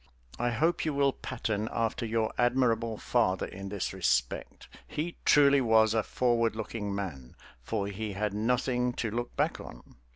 I 0.39 0.49
hope 0.49 0.83
you 0.83 0.95
will 0.95 1.13
pattern 1.13 1.69
after 1.71 2.07
your 2.07 2.33
admirable 2.35 2.97
father 2.97 3.45
in 3.45 3.69
this 3.69 3.93
respect; 3.93 4.67
he 4.87 5.17
truly 5.25 5.61
was 5.61 5.93
a 5.93 6.01
forward 6.01 6.55
looking 6.55 6.95
man, 6.95 7.35
for 7.61 7.85
he 7.85 8.13
had 8.13 8.33
nothing 8.33 8.93
to 8.93 9.11
look 9.11 9.35
back 9.35 9.59
on. 9.59 9.97